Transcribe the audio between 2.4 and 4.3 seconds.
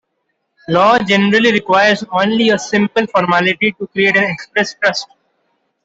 a simple formality to create an